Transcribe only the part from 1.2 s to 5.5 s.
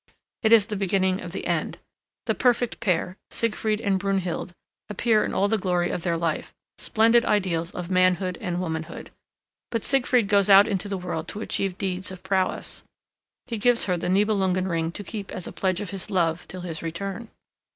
of the end. The perfect pair, Siegfried and Brunhild, appear in all